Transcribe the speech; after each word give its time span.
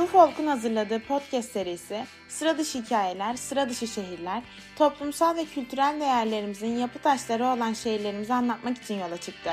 UFOLK'un 0.00 0.46
hazırladığı 0.46 1.00
podcast 1.00 1.52
serisi 1.52 2.04
sıra 2.28 2.58
dışı 2.58 2.78
hikayeler, 2.78 3.34
sıra 3.34 3.68
dışı 3.68 3.86
şehirler, 3.86 4.42
toplumsal 4.76 5.36
ve 5.36 5.44
kültürel 5.44 6.00
değerlerimizin 6.00 6.78
yapı 6.78 6.98
taşları 6.98 7.46
olan 7.46 7.72
şehirlerimizi 7.72 8.34
anlatmak 8.34 8.78
için 8.78 8.98
yola 8.98 9.16
çıktı. 9.16 9.50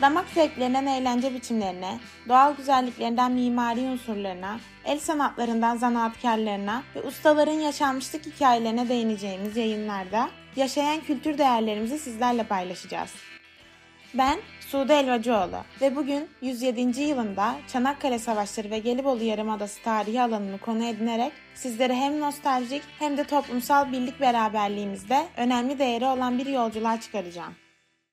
Damak 0.00 0.28
zevklerinden 0.34 0.86
eğlence 0.86 1.34
biçimlerine, 1.34 1.98
doğal 2.28 2.56
güzelliklerinden 2.56 3.32
mimari 3.32 3.80
unsurlarına, 3.80 4.60
el 4.84 4.98
sanatlarından 4.98 5.76
zanaatkarlarına 5.76 6.82
ve 6.94 7.02
ustaların 7.02 7.52
yaşanmışlık 7.52 8.26
hikayelerine 8.26 8.88
değineceğimiz 8.88 9.56
yayınlarda 9.56 10.30
yaşayan 10.56 11.00
kültür 11.00 11.38
değerlerimizi 11.38 11.98
sizlerle 11.98 12.44
paylaşacağız. 12.44 13.33
Ben 14.18 14.38
Sude 14.60 14.94
Elvacıoğlu 14.94 15.56
ve 15.80 15.96
bugün 15.96 16.28
107. 16.40 17.00
yılında 17.00 17.54
Çanakkale 17.68 18.18
Savaşları 18.18 18.70
ve 18.70 18.78
Gelibolu 18.78 19.22
Yarımadası 19.22 19.82
tarihi 19.82 20.22
alanını 20.22 20.58
konu 20.58 20.84
edinerek 20.84 21.32
sizlere 21.54 21.94
hem 21.94 22.20
nostaljik 22.20 22.82
hem 22.98 23.16
de 23.16 23.24
toplumsal 23.24 23.92
birlik 23.92 24.20
beraberliğimizde 24.20 25.26
önemli 25.36 25.78
değeri 25.78 26.06
olan 26.06 26.38
bir 26.38 26.46
yolculuğa 26.46 27.00
çıkaracağım. 27.00 27.52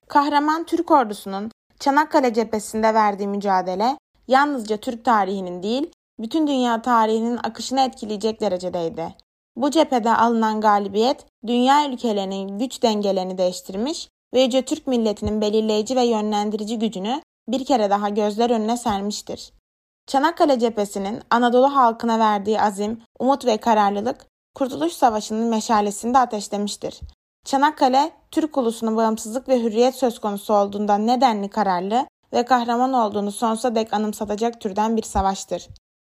Kahraman 0.07 0.65
Türk 0.65 0.91
ordusunun 0.91 1.51
Çanakkale 1.79 2.33
cephesinde 2.33 2.93
verdiği 2.93 3.27
mücadele 3.27 3.97
yalnızca 4.27 4.77
Türk 4.77 5.05
tarihinin 5.05 5.63
değil, 5.63 5.91
bütün 6.19 6.47
dünya 6.47 6.81
tarihinin 6.81 7.39
akışını 7.43 7.81
etkileyecek 7.81 8.41
derecedeydi. 8.41 9.15
Bu 9.55 9.71
cephede 9.71 10.11
alınan 10.11 10.61
galibiyet 10.61 11.25
dünya 11.47 11.89
ülkelerinin 11.89 12.59
güç 12.59 12.83
dengelerini 12.83 13.37
değiştirmiş 13.37 14.07
Yüce 14.33 14.61
Türk 14.61 14.87
milletinin 14.87 15.41
belirleyici 15.41 15.95
ve 15.95 16.05
yönlendirici 16.05 16.79
gücünü 16.79 17.21
bir 17.47 17.65
kere 17.65 17.89
daha 17.89 18.09
gözler 18.09 18.49
önüne 18.49 18.77
sermiştir. 18.77 19.51
Çanakkale 20.07 20.59
cephesinin 20.59 21.21
Anadolu 21.29 21.75
halkına 21.75 22.19
verdiği 22.19 22.61
azim, 22.61 23.01
umut 23.19 23.45
ve 23.45 23.57
kararlılık 23.57 24.25
Kurtuluş 24.55 24.93
Savaşı'nın 24.93 25.47
meşalesini 25.47 26.13
de 26.13 26.17
ateşlemiştir. 26.17 26.99
Çanakkale, 27.45 28.11
Türk 28.31 28.57
ulusunun 28.57 28.97
bağımsızlık 28.97 29.49
ve 29.49 29.63
hürriyet 29.63 29.95
söz 29.95 30.19
konusu 30.19 30.53
olduğundan 30.53 31.07
nedenli 31.07 31.49
kararlı 31.49 32.07
ve 32.33 32.45
kahraman 32.45 32.93
olduğunu 32.93 33.31
sonsuza 33.31 33.75
dek 33.75 33.93
anımsatacak 33.93 34.61
türden 34.61 34.97
bir 34.97 35.03
savaştır. 35.03 35.67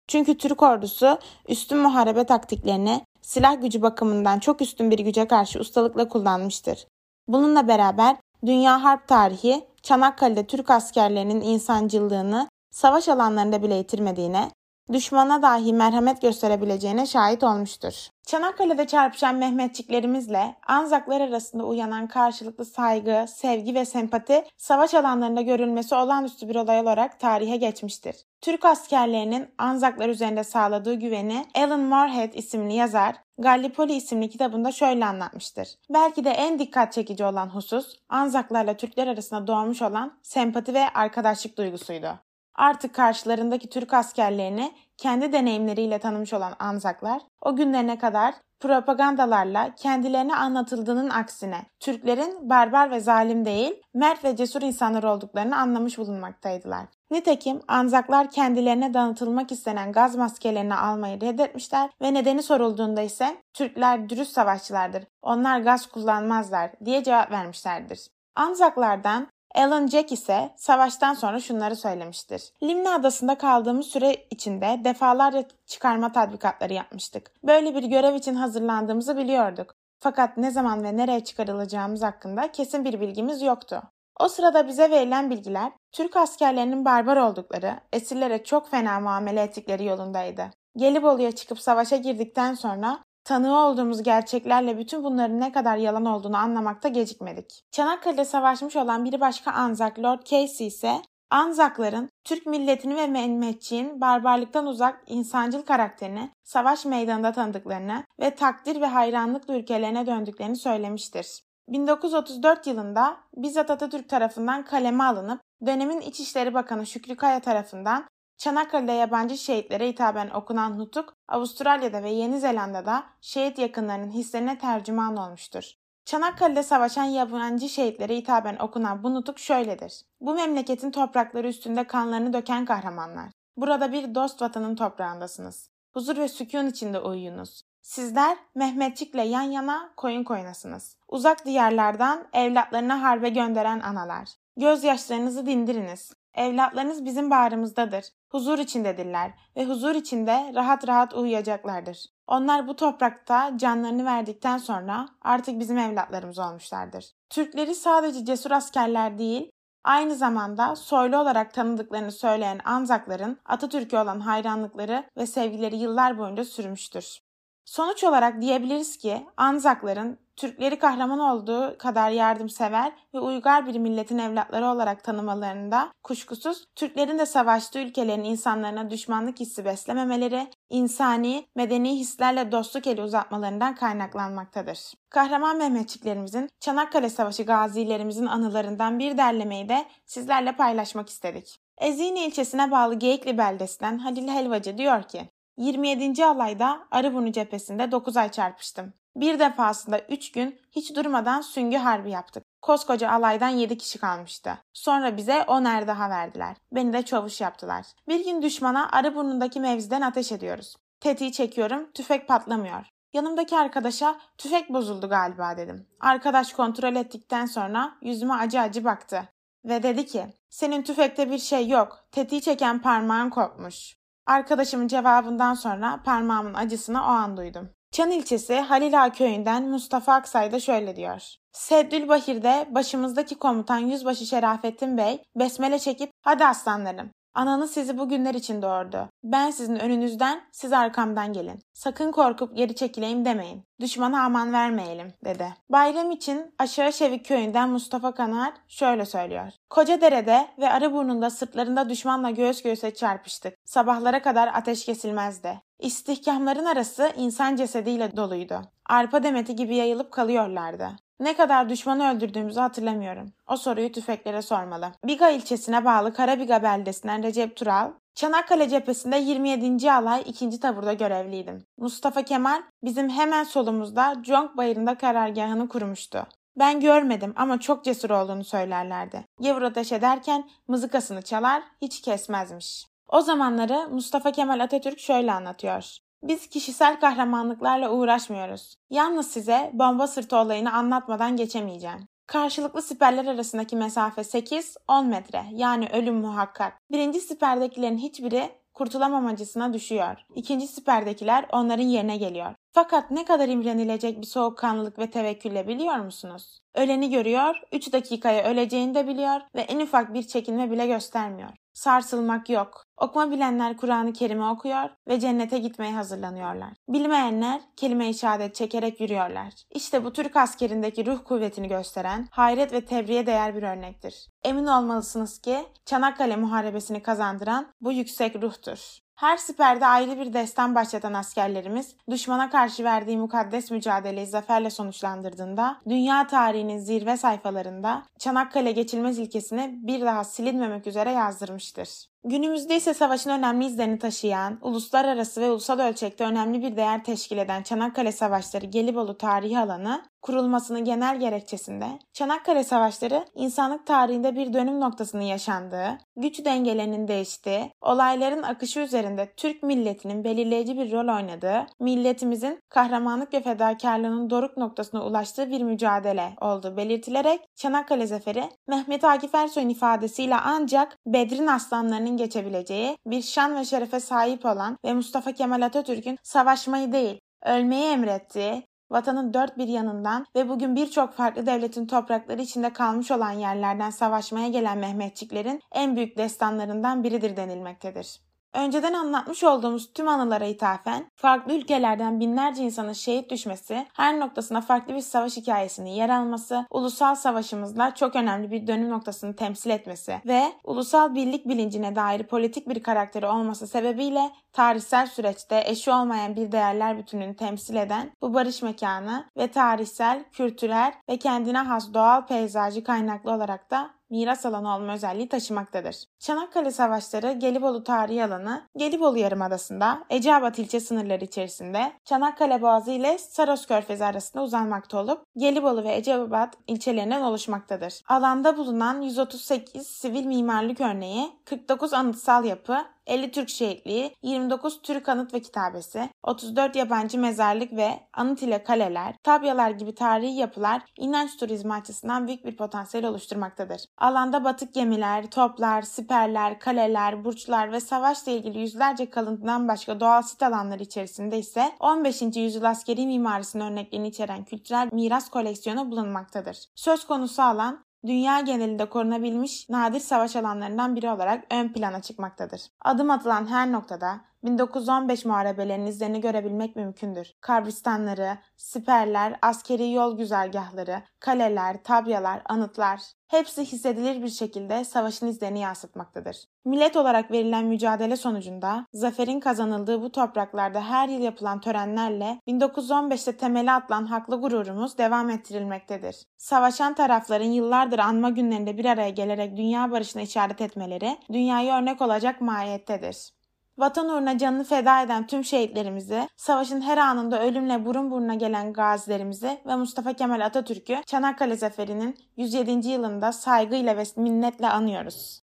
Çünkü 0.08 0.38
Türk 0.38 0.62
ordusu 0.62 1.18
üstün 1.48 1.78
muharebe 1.78 2.24
taktiklerini 2.24 3.00
silah 3.22 3.62
gücü 3.62 3.82
bakımından 3.82 4.38
çok 4.38 4.62
üstün 4.62 4.90
bir 4.90 4.98
güce 4.98 5.28
karşı 5.28 5.60
ustalıkla 5.60 6.08
kullanmıştır. 6.08 6.86
Bununla 7.28 7.68
beraber 7.68 8.16
dünya 8.46 8.84
harp 8.84 9.08
tarihi 9.08 9.64
Çanakkale'de 9.82 10.46
Türk 10.46 10.70
askerlerinin 10.70 11.40
insancıllığını 11.40 12.48
savaş 12.70 13.08
alanlarında 13.08 13.62
bile 13.62 13.74
yitirmediğine, 13.74 14.50
düşmana 14.92 15.42
dahi 15.42 15.72
merhamet 15.72 16.22
gösterebileceğine 16.22 17.06
şahit 17.06 17.44
olmuştur. 17.44 17.94
Çanakkale'de 18.26 18.86
çarpışan 18.86 19.34
Mehmetçiklerimizle 19.34 20.54
Anzaklar 20.66 21.20
arasında 21.20 21.64
uyanan 21.64 22.08
karşılıklı 22.08 22.64
saygı, 22.64 23.24
sevgi 23.28 23.74
ve 23.74 23.84
sempati 23.84 24.44
savaş 24.58 24.94
alanlarında 24.94 25.40
görülmesi 25.40 25.94
olağanüstü 25.94 26.48
bir 26.48 26.54
olay 26.54 26.80
olarak 26.80 27.20
tarihe 27.20 27.56
geçmiştir. 27.56 28.16
Türk 28.40 28.64
askerlerinin 28.64 29.48
Anzaklar 29.58 30.08
üzerinde 30.08 30.44
sağladığı 30.44 30.94
güveni 30.94 31.46
Alan 31.54 31.80
Moorhead 31.80 32.34
isimli 32.34 32.74
yazar 32.74 33.16
Gallipoli 33.38 33.92
isimli 33.92 34.30
kitabında 34.30 34.72
şöyle 34.72 35.04
anlatmıştır. 35.04 35.68
Belki 35.90 36.24
de 36.24 36.30
en 36.30 36.58
dikkat 36.58 36.92
çekici 36.92 37.24
olan 37.24 37.48
husus 37.48 37.96
Anzaklarla 38.08 38.77
Türkler 38.77 39.06
arasında 39.06 39.46
doğmuş 39.46 39.83
olan 39.83 40.18
sempati 40.22 40.74
ve 40.74 40.88
arkadaşlık 40.88 41.58
duygusuydu. 41.58 42.18
Artık 42.55 42.95
karşılarındaki 42.95 43.68
Türk 43.68 43.95
askerlerini 43.95 44.73
kendi 44.96 45.33
deneyimleriyle 45.33 45.98
tanımış 45.98 46.33
olan 46.33 46.55
Anzaklar, 46.58 47.23
o 47.40 47.57
günlerine 47.57 47.98
kadar 47.98 48.35
propagandalarla 48.61 49.74
kendilerine 49.74 50.36
anlatıldığının 50.36 51.11
aksine 51.11 51.67
Türklerin 51.80 52.51
barbar 52.51 52.91
ve 52.91 53.01
zalim 53.01 53.45
değil, 53.45 53.74
mert 53.95 54.24
ve 54.24 54.36
cesur 54.36 54.62
insanlar 54.62 55.02
olduklarını 55.02 55.57
anlamış 55.57 55.98
bulunmaktaydılar. 55.98 56.85
Nitekim 57.11 57.61
Anzaklar 57.68 58.30
kendilerine 58.30 58.95
danıtılmak 58.95 59.52
istenen 59.52 59.92
gaz 59.92 60.17
maskelerini 60.17 60.74
almayı 60.74 61.20
reddetmişler 61.20 61.91
ve 62.02 62.14
nedeni 62.14 62.42
sorulduğunda 62.42 63.01
ise 63.02 63.36
Türkler 63.55 64.08
dürüst 64.08 64.33
savaşçılardır, 64.33 65.05
onlar 65.23 65.61
gaz 65.61 65.86
kullanmazlar 65.86 66.70
diye 66.85 67.05
cevap 67.05 67.30
vermişlerdir. 67.30 68.08
Anzaklardan 68.36 69.29
Alan 69.55 69.86
Jack 69.86 70.13
ise 70.13 70.51
savaştan 70.57 71.14
sonra 71.14 71.40
şunları 71.40 71.77
söylemiştir. 71.77 72.52
Limna 72.63 72.95
adasında 72.95 73.39
kaldığımız 73.39 73.86
süre 73.86 74.17
içinde 74.30 74.80
defalarca 74.85 75.45
çıkarma 75.67 76.13
tatbikatları 76.13 76.73
yapmıştık. 76.73 77.33
Böyle 77.45 77.74
bir 77.74 77.83
görev 77.83 78.14
için 78.14 78.35
hazırlandığımızı 78.35 79.17
biliyorduk. 79.17 79.74
Fakat 79.98 80.36
ne 80.36 80.51
zaman 80.51 80.85
ve 80.85 80.96
nereye 80.96 81.24
çıkarılacağımız 81.24 82.02
hakkında 82.02 82.52
kesin 82.52 82.85
bir 82.85 83.01
bilgimiz 83.01 83.42
yoktu. 83.42 83.83
O 84.20 84.29
sırada 84.29 84.68
bize 84.68 84.91
verilen 84.91 85.30
bilgiler 85.30 85.73
Türk 85.92 86.17
askerlerinin 86.17 86.85
barbar 86.85 87.17
oldukları, 87.17 87.80
esirlere 87.92 88.45
çok 88.45 88.70
fena 88.70 89.01
muamele 89.01 89.42
ettikleri 89.42 89.85
yolundaydı. 89.85 90.51
Gelibolu'ya 90.77 91.33
çıkıp 91.33 91.61
savaşa 91.61 91.96
girdikten 91.96 92.55
sonra 92.55 92.98
Tanığı 93.24 93.58
olduğumuz 93.58 94.02
gerçeklerle 94.02 94.78
bütün 94.78 95.05
bunların 95.05 95.40
ne 95.40 95.52
kadar 95.52 95.77
yalan 95.77 96.05
olduğunu 96.05 96.36
anlamakta 96.36 96.88
gecikmedik. 96.88 97.62
Çanakkale'de 97.70 98.24
savaşmış 98.24 98.77
olan 98.77 99.05
bir 99.05 99.20
başka 99.20 99.52
Anzak 99.52 99.98
Lord 99.98 100.22
Casey 100.24 100.66
ise 100.66 101.02
Anzakların 101.30 102.08
Türk 102.24 102.46
milletini 102.46 102.96
ve 102.96 103.06
Mehmetçiğin 103.06 104.00
barbarlıktan 104.00 104.66
uzak 104.66 105.02
insancıl 105.06 105.62
karakterini 105.62 106.30
savaş 106.44 106.84
meydanında 106.84 107.32
tanıdıklarını 107.32 108.05
ve 108.20 108.34
takdir 108.34 108.80
ve 108.80 108.86
hayranlıkla 108.86 109.56
ülkelerine 109.56 110.06
döndüklerini 110.06 110.56
söylemiştir. 110.56 111.42
1934 111.68 112.66
yılında 112.66 113.16
bizzat 113.36 113.70
Atatürk 113.70 114.08
tarafından 114.08 114.64
kaleme 114.64 115.05
alınıp 115.05 115.40
dönemin 115.66 116.00
İçişleri 116.00 116.55
Bakanı 116.55 116.86
Şükrü 116.86 117.16
Kaya 117.16 117.40
tarafından 117.40 118.05
Çanakkale'de 118.36 118.92
yabancı 118.92 119.38
şehitlere 119.38 119.88
hitaben 119.88 120.30
okunan 120.30 120.78
nutuk, 120.78 121.16
Avustralya'da 121.28 122.02
ve 122.02 122.10
Yeni 122.10 122.40
Zelanda'da 122.40 123.04
şehit 123.20 123.58
yakınlarının 123.58 124.10
hislerine 124.10 124.58
tercüman 124.58 125.16
olmuştur. 125.16 125.72
Çanakkale'de 126.04 126.62
savaşan 126.62 127.04
yabancı 127.04 127.68
şehitlere 127.68 128.16
hitaben 128.16 128.56
okunan 128.56 129.02
bu 129.02 129.14
nutuk 129.14 129.38
şöyledir. 129.38 130.02
Bu 130.20 130.34
memleketin 130.34 130.90
toprakları 130.90 131.48
üstünde 131.48 131.87
kanlarını 131.87 132.32
döken 132.32 132.64
kahramanlar. 132.64 133.31
Burada 133.56 133.93
bir 133.93 134.14
dost 134.14 134.43
vatanın 134.43 134.76
toprağındasınız. 134.76 135.70
Huzur 135.94 136.16
ve 136.16 136.28
sükun 136.28 136.66
içinde 136.66 136.99
uyuyunuz. 136.99 137.62
Sizler 137.82 138.38
Mehmetçik'le 138.54 139.25
yan 139.25 139.43
yana 139.43 139.93
koyun 139.96 140.25
koynasınız. 140.25 140.96
Uzak 141.08 141.44
diyarlardan 141.44 142.28
evlatlarını 142.32 142.93
harbe 142.93 143.28
gönderen 143.28 143.81
analar. 143.81 144.28
Gözyaşlarınızı 144.56 145.46
dindiriniz. 145.46 146.12
Evlatlarınız 146.34 147.04
bizim 147.04 147.31
bağrımızdadır. 147.31 148.04
Huzur 148.32 148.58
içindedirler 148.58 149.32
ve 149.56 149.64
huzur 149.64 149.94
içinde 149.94 150.52
rahat 150.54 150.88
rahat 150.88 151.14
uyuyacaklardır. 151.14 152.04
Onlar 152.26 152.69
bu 152.69 152.76
toprakta 152.76 153.58
canlarını 153.58 154.04
verdikten 154.04 154.58
sonra 154.58 155.08
artık 155.22 155.60
bizim 155.60 155.78
evlatlarımız 155.78 156.38
olmuşlardır. 156.38 157.12
Türkleri 157.31 157.75
sadece 157.75 158.25
cesur 158.25 158.50
askerler 158.50 159.19
değil, 159.19 159.50
aynı 159.84 160.14
zamanda 160.14 160.76
soylu 160.76 161.16
olarak 161.16 161.54
tanıdıklarını 161.54 162.12
söyleyen 162.12 162.60
Anzakların 162.64 163.38
Atatürk'e 163.44 163.98
olan 163.98 164.20
hayranlıkları 164.20 165.05
ve 165.17 165.26
sevgileri 165.26 165.76
yıllar 165.76 166.19
boyunca 166.19 166.44
sürmüştür. 166.44 167.19
Sonuç 167.64 168.05
olarak 168.05 168.40
diyebiliriz 168.40 168.96
ki 168.96 169.26
Anzakların 169.37 170.19
Türkleri 170.37 170.79
kahraman 170.79 171.19
olduğu 171.19 171.79
kadar 171.79 172.11
yardımsever 172.11 172.93
ve 173.14 173.20
uygar 173.20 173.67
bir 173.67 173.79
milletin 173.79 174.19
evlatları 174.19 174.67
olarak 174.67 175.05
tanımalarında 175.05 175.93
kuşkusuz 176.02 176.64
Türklerin 176.76 177.19
de 177.19 177.26
savaştığı 177.26 177.79
ülkelerin 177.79 178.25
insanlarına 178.25 178.90
düşmanlık 178.90 179.40
hissi 179.40 179.64
beslememeleri, 179.64 180.50
insani, 180.70 181.46
medeni 181.56 181.99
hislerle 181.99 182.52
dostluk 182.52 182.87
eli 182.87 183.02
uzatmalarından 183.02 183.75
kaynaklanmaktadır. 183.75 184.79
Kahraman 185.11 185.56
Mehmetçiklerimizin 185.56 186.49
Çanakkale 186.61 187.08
Savaşı 187.08 187.43
gazilerimizin 187.43 188.26
anılarından 188.26 188.99
bir 188.99 189.19
derlemeyi 189.19 189.69
de 189.69 189.85
sizlerle 190.06 190.52
paylaşmak 190.52 191.08
istedik. 191.08 191.58
Ezini 191.78 192.25
ilçesine 192.25 192.70
bağlı 192.70 192.94
Geyikli 192.94 193.38
beldesinden 193.38 193.99
Halil 193.99 194.28
Helvacı 194.28 194.78
diyor 194.78 195.02
ki, 195.02 195.31
27. 195.56 196.25
alayda 196.25 196.87
Arıburnu 196.90 197.32
cephesinde 197.32 197.93
9 197.93 198.17
ay 198.17 198.31
çarpıştım. 198.31 198.94
Bir 199.17 199.38
defasında 199.38 199.99
3 199.99 200.32
gün 200.32 200.61
hiç 200.70 200.97
durmadan 200.97 201.41
süngü 201.41 201.76
harbi 201.76 202.11
yaptık. 202.11 202.44
Koskoca 202.62 203.11
alaydan 203.11 203.49
7 203.49 203.79
kişi 203.79 203.99
kalmıştı. 203.99 204.59
Sonra 204.73 205.17
bize 205.17 205.43
10 205.43 205.64
er 205.64 205.87
daha 205.87 206.11
verdiler. 206.11 206.56
Beni 206.73 206.93
de 206.93 207.03
çavuş 207.03 207.41
yaptılar. 207.41 207.87
Bir 208.09 208.25
gün 208.25 208.43
düşmana 208.43 208.88
Arıburnu'ndaki 208.93 209.61
mevziden 209.61 210.00
ateş 210.00 210.32
ediyoruz. 210.32 210.76
Tetiği 211.00 211.32
çekiyorum, 211.32 211.93
tüfek 211.93 212.29
patlamıyor. 212.29 212.87
Yanımdaki 213.12 213.56
arkadaşa 213.56 214.17
tüfek 214.38 214.73
bozuldu 214.73 215.09
galiba 215.09 215.56
dedim. 215.56 215.87
Arkadaş 216.00 216.53
kontrol 216.53 216.97
ettikten 216.97 217.47
sonra 217.47 217.93
yüzüme 218.03 218.35
acı 218.35 218.61
acı 218.61 218.85
baktı. 218.85 219.29
ve 219.64 219.82
dedi 219.82 220.06
ki 220.06 220.26
senin 220.50 220.82
tüfekte 220.82 221.31
bir 221.31 221.38
şey 221.38 221.69
yok. 221.69 222.05
Tetiği 222.12 222.43
çeken 222.43 222.82
parmağın 222.82 223.31
kopmuş. 223.31 223.97
Arkadaşımın 224.26 224.88
cevabından 224.88 225.55
sonra 225.55 226.03
parmağımın 226.05 226.55
acısını 226.55 227.03
o 227.03 227.06
an 227.06 227.37
duydum. 227.37 227.70
Çan 227.93 228.11
ilçesi 228.11 228.61
Halila 228.61 229.12
köyünden 229.12 229.69
Mustafa 229.69 230.15
Aksay 230.15 230.53
da 230.53 230.61
şöyle 230.61 230.97
diyor. 230.97 231.23
Seddül 231.53 232.09
Bahir'de 232.09 232.67
başımızdaki 232.71 233.35
komutan 233.35 233.79
Yüzbaşı 233.79 234.27
Şerafettin 234.27 234.99
Bey 234.99 235.23
besmele 235.37 235.79
çekip 235.79 236.11
hadi 236.23 236.44
aslanlarım 236.44 237.11
Ananız 237.34 237.70
sizi 237.70 237.99
bu 237.99 238.08
günler 238.08 238.34
için 238.34 238.62
doğurdu. 238.62 239.08
Ben 239.25 239.50
sizin 239.50 239.76
önünüzden, 239.76 240.40
siz 240.52 240.73
arkamdan 240.73 241.32
gelin. 241.32 241.61
Sakın 241.73 242.12
korkup 242.12 242.56
geri 242.56 242.75
çekileyim 242.75 243.25
demeyin. 243.25 243.64
Düşmana 243.81 244.25
aman 244.25 244.52
vermeyelim, 244.52 245.12
dedi. 245.25 245.55
Bayram 245.70 246.11
için 246.11 246.55
Aşağı 246.58 246.93
Şevik 246.93 247.26
köyünden 247.26 247.70
Mustafa 247.70 248.14
Kanar 248.14 248.52
şöyle 248.69 249.05
söylüyor. 249.05 249.52
Koca 249.70 250.00
derede 250.00 250.49
ve 250.58 250.69
Arıburnu'nda 250.70 251.31
sırtlarında 251.31 251.88
düşmanla 251.88 252.31
göğüs 252.31 252.62
göğüse 252.62 252.94
çarpıştık. 252.94 253.55
Sabahlara 253.64 254.23
kadar 254.23 254.50
ateş 254.55 254.85
kesilmezdi. 254.85 255.62
İstihkamların 255.78 256.64
arası 256.64 257.12
insan 257.17 257.56
cesediyle 257.56 258.17
doluydu. 258.17 258.62
Arpa 258.88 259.23
demeti 259.23 259.56
gibi 259.56 259.76
yayılıp 259.76 260.12
kalıyorlardı. 260.12 260.88
Ne 261.23 261.37
kadar 261.37 261.69
düşmanı 261.69 262.11
öldürdüğümüzü 262.11 262.61
hatırlamıyorum. 262.61 263.33
O 263.49 263.57
soruyu 263.57 263.93
tüfeklere 263.93 264.43
sormalı. 264.43 264.93
Biga 265.05 265.31
ilçesine 265.31 265.85
bağlı 265.85 266.15
Karabiga 266.15 266.63
beldesinden 266.63 267.23
Recep 267.23 267.57
Tural, 267.57 267.91
Çanakkale 268.15 268.69
cephesinde 268.69 269.17
27. 269.17 269.93
alay 269.93 270.23
2. 270.27 270.61
taburda 270.61 270.93
görevliydim. 270.93 271.65
Mustafa 271.79 272.23
Kemal 272.23 272.63
bizim 272.85 273.11
hemen 273.11 273.45
solumuzda 273.45 274.17
Conk 274.23 274.57
Bayırı'nda 274.57 274.95
karargahını 274.95 275.69
kurmuştu. 275.69 276.27
Ben 276.59 276.81
görmedim 276.81 277.33
ama 277.37 277.61
çok 277.61 277.85
cesur 277.85 278.11
olduğunu 278.11 278.45
söylerlerdi. 278.45 279.25
Gevur 279.41 279.63
ateş 279.63 279.93
ederken 279.93 280.51
mızıkasını 280.69 281.23
çalar, 281.23 281.63
hiç 281.83 282.01
kesmezmiş. 282.01 282.87
O 283.09 283.21
zamanları 283.21 283.89
Mustafa 283.91 284.33
Kemal 284.33 284.61
Atatürk 284.61 284.99
şöyle 284.99 285.33
anlatıyor. 285.33 285.99
Biz 286.23 286.47
kişisel 286.47 287.01
kahramanlıklarla 287.01 287.91
uğraşmıyoruz. 287.91 288.75
Yalnız 288.91 289.31
size 289.31 289.71
bomba 289.73 290.07
sırtı 290.07 290.37
olayını 290.37 290.73
anlatmadan 290.73 291.37
geçemeyeceğim. 291.37 292.09
Karşılıklı 292.27 292.83
siperler 292.83 293.27
arasındaki 293.27 293.77
mesafe 293.77 294.21
8-10 294.21 295.07
metre 295.07 295.45
yani 295.53 295.89
ölüm 295.93 296.15
muhakkak. 296.15 296.79
Birinci 296.91 297.21
siperdekilerin 297.21 297.99
hiçbiri 297.99 298.51
kurtulamamacısına 298.75 299.73
düşüyor. 299.73 300.17
İkinci 300.35 300.67
siperdekiler 300.67 301.47
onların 301.53 301.85
yerine 301.85 302.17
geliyor. 302.17 302.55
Fakat 302.73 303.11
ne 303.11 303.25
kadar 303.25 303.49
imrenilecek 303.49 304.21
bir 304.21 304.27
soğukkanlılık 304.27 304.99
ve 304.99 305.11
tevekkülle 305.11 305.69
biliyor 305.69 305.97
musunuz? 305.97 306.59
Öleni 306.75 307.11
görüyor, 307.11 307.61
3 307.73 307.93
dakikaya 307.93 308.45
öleceğini 308.45 308.95
de 308.95 309.09
biliyor 309.09 309.41
ve 309.55 309.61
en 309.61 309.81
ufak 309.81 310.15
bir 310.15 310.23
çekinme 310.23 310.71
bile 310.71 310.87
göstermiyor. 310.87 311.51
Sarsılmak 311.75 312.51
yok. 312.51 312.85
Okuma 312.97 313.31
bilenler 313.31 313.77
Kur'an-ı 313.77 314.13
Kerim'i 314.13 314.45
okuyor 314.45 314.91
ve 315.09 315.21
cennete 315.21 315.59
gitmeye 315.59 315.93
hazırlanıyorlar. 315.93 316.73
Bilmeyenler 316.89 317.61
kelime-i 317.77 318.15
şehadet 318.15 318.55
çekerek 318.55 319.01
yürüyorlar. 319.01 319.53
İşte 319.71 320.05
bu 320.05 320.13
Türk 320.13 320.37
askerindeki 320.37 321.07
ruh 321.07 321.25
kuvvetini 321.25 321.69
gösteren 321.69 322.29
hayret 322.31 322.73
ve 322.73 322.85
tebriğe 322.85 323.27
değer 323.27 323.57
bir 323.57 323.63
örnektir. 323.63 324.29
Emin 324.45 324.67
olmalısınız 324.67 325.39
ki 325.39 325.65
Çanakkale 325.87 326.37
Muharebesini 326.37 327.03
kazandıran 327.03 327.73
bu 327.81 327.93
yüksek 327.93 328.43
ruhtur. 328.43 328.99
Her 329.23 329.37
siperde 329.37 329.87
ayrı 329.87 330.19
bir 330.19 330.33
destan 330.33 330.75
başlatan 330.75 331.13
askerlerimiz 331.13 331.97
düşmana 332.11 332.51
karşı 332.51 332.85
verdiği 332.85 333.19
mukaddes 333.19 333.71
mücadeleyi 333.71 334.27
zaferle 334.27 334.71
sonuçlandırdığında 334.71 335.81
dünya 335.89 336.27
tarihinin 336.27 336.79
zirve 336.79 337.17
sayfalarında 337.17 338.03
Çanakkale 338.19 338.73
geçilmez 338.73 339.19
ilkesini 339.19 339.79
bir 339.83 340.01
daha 340.01 340.25
silinmemek 340.25 340.87
üzere 340.87 341.11
yazdırmıştır. 341.11 341.89
Günümüzde 342.25 342.77
ise 342.77 342.95
savaşın 342.95 343.31
önemli 343.31 343.67
izlerini 343.67 343.99
taşıyan, 343.99 344.59
uluslararası 344.61 345.41
ve 345.41 345.51
ulusal 345.51 345.79
ölçekte 345.79 346.25
önemli 346.25 346.63
bir 346.63 346.77
değer 346.77 347.05
teşkil 347.05 347.39
eden 347.39 347.63
Çanakkale 347.63 348.13
Savaşları 348.13 348.67
Gelibolu 348.67 349.19
tarihi 349.19 349.59
alanı 349.59 350.03
kurulmasının 350.23 350.85
genel 350.85 351.21
gerekçesinde 351.21 351.87
Çanakkale 352.13 352.65
Savaşları 352.65 353.25
insanlık 353.35 353.87
tarihinde 353.87 354.37
bir 354.37 354.53
dönüm 354.53 354.81
noktasının 354.81 355.23
yaşandığı, 355.23 355.99
güç 356.17 356.45
dengelerinin 356.45 357.09
değiştiği, 357.09 357.73
olayların 357.81 358.43
akışı 358.43 358.81
üzerinde 358.81 359.33
Türk 359.37 359.63
milletinin 359.63 360.25
belirleyici 360.25 360.79
bir 360.79 360.93
rol 360.93 361.17
oynadığı, 361.17 361.67
milletimizin 361.81 362.61
kahramanlık 362.69 363.35
ve 363.35 363.41
fedakarlığının 363.41 364.31
doruk 364.31 364.57
noktasına 364.57 365.07
ulaştığı 365.07 365.51
bir 365.51 365.63
mücadele 365.63 366.33
olduğu 366.41 366.77
belirtilerek 366.77 367.41
Çanakkale 367.57 368.07
Zaferi 368.07 368.45
Mehmet 368.69 369.05
Akif 369.05 369.35
Ersoy'un 369.35 369.69
ifadesiyle 369.69 370.37
ancak 370.37 370.97
Bedrin 371.07 371.47
aslanlarının 371.47 372.17
geçebileceği 372.17 372.97
bir 373.07 373.23
şan 373.23 373.57
ve 373.57 373.65
şerefe 373.65 374.01
sahip 374.01 374.47
olan 374.47 374.79
ve 374.85 374.95
Mustafa 374.95 375.33
Kemal 375.33 375.63
Atatürk'ün 375.63 376.19
savaşmayı 376.23 376.93
değil, 376.93 377.21
ölmeyi 377.45 377.85
emrettiği, 377.85 378.63
vatanın 378.93 379.35
dört 379.35 379.59
bir 379.59 379.69
yanından 379.69 380.27
ve 380.35 380.49
bugün 380.49 380.77
birçok 380.77 381.12
farklı 381.12 381.47
devletin 381.47 381.87
toprakları 381.87 382.43
içinde 382.43 382.73
kalmış 382.73 383.11
olan 383.11 383.33
yerlerden 383.33 383.91
savaşmaya 383.91 384.49
gelen 384.49 384.79
Mehmetçiklerin 384.79 385.62
en 385.73 385.97
büyük 385.97 386.19
destanlarından 386.19 387.05
biridir 387.05 387.37
denilmektedir. 387.37 388.21
Önceden 388.54 388.93
anlatmış 388.93 389.44
olduğumuz 389.44 389.93
tüm 389.93 390.08
anılara 390.08 390.44
ithafen 390.44 391.10
farklı 391.14 391.54
ülkelerden 391.54 392.20
binlerce 392.20 392.62
insanın 392.62 392.93
şehit 392.93 393.31
düşmesi, 393.31 393.87
her 393.93 394.20
noktasına 394.20 394.60
farklı 394.60 394.94
bir 394.94 395.00
savaş 395.00 395.37
hikayesinin 395.37 395.90
yer 395.90 396.08
alması, 396.08 396.66
ulusal 396.70 397.14
savaşımızda 397.14 397.94
çok 397.94 398.16
önemli 398.16 398.50
bir 398.50 398.66
dönüm 398.66 398.90
noktasını 398.90 399.37
temsil 399.37 399.70
etmesi 399.70 400.20
ve 400.26 400.52
ulusal 400.64 401.14
birlik 401.14 401.49
bilincine 401.49 401.96
dair 401.96 402.22
politik 402.22 402.69
bir 402.69 402.82
karakteri 402.82 403.26
olması 403.26 403.66
sebebiyle 403.66 404.31
tarihsel 404.52 405.06
süreçte 405.06 405.62
eşi 405.66 405.93
olmayan 405.93 406.37
bir 406.37 406.52
değerler 406.52 406.99
bütününü 406.99 407.37
temsil 407.37 407.76
eden 407.76 408.10
bu 408.22 408.34
barış 408.34 408.62
mekanı 408.62 409.25
ve 409.37 409.49
tarihsel, 409.49 410.25
kültürel 410.32 410.93
ve 411.08 411.16
kendine 411.16 411.58
has 411.58 411.94
doğal 411.94 412.26
peyzajı 412.26 412.84
kaynaklı 412.84 413.32
olarak 413.32 413.70
da 413.70 413.90
miras 414.12 414.47
alanı 414.47 414.76
olma 414.76 414.94
özelliği 414.94 415.29
taşımaktadır. 415.29 415.97
Çanakkale 416.19 416.70
Savaşları 416.70 417.32
Gelibolu 417.32 417.85
tarihi 417.85 418.25
alanı 418.25 418.62
Gelibolu 418.76 419.19
Yarımadası'nda 419.19 420.05
Eceabat 420.11 420.59
ilçe 420.59 420.81
sınırları 420.81 421.25
içerisinde 421.25 421.92
Çanakkale 422.04 422.62
Boğazı 422.62 422.90
ile 422.90 423.19
Saros 423.19 423.66
Körfezi 423.66 424.04
arasında 424.04 424.42
uzanmakta 424.42 424.99
olup 424.99 425.26
Gelibolu 425.37 425.85
ve 425.85 425.95
Eceabat 425.95 426.54
ilçelerinden 426.66 427.23
oluşmaktadır. 427.23 428.00
Alanda 428.09 428.57
bulunan 428.57 429.02
138 429.02 429.87
sivil 429.87 430.25
mimarlık 430.25 430.81
örneği, 430.81 431.33
49 431.45 431.95
anıtsal 431.95 432.45
yapı, 432.45 432.78
50 433.06 433.30
Türk 433.30 433.49
şehitliği, 433.49 434.16
29 434.23 434.82
Türk 434.82 435.09
anıt 435.09 435.35
ve 435.35 435.40
kitabesi, 435.40 436.09
34 436.23 436.76
yabancı 436.76 437.18
mezarlık 437.18 437.73
ve 437.73 438.00
anıt 438.12 438.42
ile 438.42 438.64
kaleler, 438.64 439.14
tabyalar 439.23 439.71
gibi 439.71 439.94
tarihi 439.94 440.35
yapılar 440.37 440.82
inanç 440.99 441.37
turizmi 441.37 441.73
açısından 441.75 442.26
büyük 442.26 442.44
bir 442.44 442.56
potansiyel 442.56 443.06
oluşturmaktadır. 443.06 443.80
Alanda 443.99 444.44
batık 444.44 444.75
gemiler, 444.75 445.30
toplar, 445.30 445.82
siperler, 445.82 446.59
kaleler, 446.59 447.25
burçlar 447.25 447.73
ve 447.73 447.80
savaşla 447.80 448.32
ilgili 448.32 448.59
yüzlerce 448.59 449.11
kalıntıdan 449.11 449.68
başka 449.68 450.00
doğal 450.00 450.23
sit 450.23 450.42
alanları 450.42 450.82
içerisinde 450.82 451.38
ise 451.38 451.73
15. 451.80 452.23
yüzyıl 452.37 452.64
askeri 452.64 453.06
mimarisinin 453.06 453.64
örneklerini 453.64 454.09
içeren 454.09 454.44
kültürel 454.44 454.88
miras 454.92 455.28
koleksiyonu 455.30 455.90
bulunmaktadır. 455.90 456.59
Söz 456.75 457.06
konusu 457.06 457.42
alan 457.42 457.85
dünya 458.06 458.40
genelinde 458.40 458.88
korunabilmiş 458.88 459.68
nadir 459.68 460.00
savaş 460.00 460.37
alanlarından 460.37 460.97
biri 460.97 461.11
olarak 461.11 461.44
ön 461.50 461.68
plana 461.73 462.02
çıkmaktadır. 462.02 462.61
Adım 462.80 463.11
atılan 463.11 463.47
her 463.47 463.73
noktada 463.73 464.21
1915 464.44 465.25
muharebelerinin 465.25 465.87
izlerini 465.87 466.20
görebilmek 466.20 466.76
mümkündür. 466.76 467.32
Kabristanları, 467.40 468.38
siperler, 468.56 469.37
askeri 469.42 469.92
yol 469.92 470.16
güzergahları, 470.16 471.02
kaleler, 471.20 471.82
tabyalar, 471.82 472.42
anıtlar 472.44 473.00
hepsi 473.32 473.64
hissedilir 473.64 474.22
bir 474.22 474.28
şekilde 474.28 474.84
savaşın 474.84 475.26
izlerini 475.26 475.61
yansıtmaktadır. 475.61 476.37
Millet 476.64 476.96
olarak 476.96 477.30
verilen 477.30 477.64
mücadele 477.64 478.16
sonucunda 478.16 478.87
zaferin 478.92 479.40
kazanıldığı 479.40 480.02
bu 480.02 480.12
topraklarda 480.12 480.90
her 480.90 481.08
yıl 481.08 481.20
yapılan 481.20 481.61
törenlerle 481.61 482.40
1915'te 482.49 483.37
temeli 483.37 483.72
atılan 483.72 484.06
haklı 484.06 484.40
gururumuz 484.40 484.99
devam 484.99 485.30
ettirilmektedir. 485.30 486.26
Savaşan 486.38 486.94
tarafların 486.94 487.44
yıllardır 487.44 487.99
anma 487.99 488.30
günlerinde 488.30 488.78
bir 488.78 488.84
araya 488.84 489.11
gelerek 489.11 489.56
dünya 489.56 489.90
barışına 489.90 490.22
işaret 490.22 490.61
etmeleri 490.61 491.18
dünyaya 491.32 491.78
örnek 491.78 492.02
olacak 492.02 492.40
mahiyettedir. 492.40 493.32
Vatan 493.79 494.09
uğruna 494.09 494.38
canını 494.38 494.64
feda 494.64 495.02
eden 495.02 495.26
tüm 495.26 495.45
şehitlerimizi, 495.45 496.29
savaşın 496.37 496.81
her 496.81 496.99
anında 496.99 497.43
ölümle 497.43 497.85
burun 497.85 498.11
buruna 498.11 498.35
gelen 498.35 498.73
gazilerimizi 498.73 499.59
ve 499.67 499.76
Mustafa 499.76 500.12
Kemal 500.12 500.41
Atatürk'ü 500.41 500.97
Çanakkale 501.07 501.57
Zaferi'nin 501.57 502.17
107. 502.37 502.88
yılında 502.88 503.33
saygıyla 503.33 503.97
ve 503.97 504.02
minnetle 504.17 504.69
anıyoruz. 504.69 505.43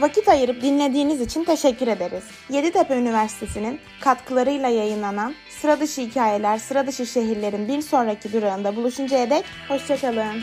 Vakit 0.00 0.28
ayırıp 0.28 0.62
dinlediğiniz 0.62 1.20
için 1.20 1.44
teşekkür 1.44 1.86
ederiz. 1.86 2.24
Yeditepe 2.50 2.98
Üniversitesi'nin 2.98 3.80
katkılarıyla 4.00 4.68
yayınlanan 4.68 5.34
Sıra 5.60 5.80
Dışı 5.80 6.00
Hikayeler, 6.00 6.58
Sıra 6.58 6.86
Dışı 6.86 7.06
Şehirlerin 7.06 7.68
bir 7.68 7.82
sonraki 7.82 8.32
durağında 8.32 8.76
buluşuncaya 8.76 9.30
dek 9.30 9.44
hoşçakalın. 9.68 10.42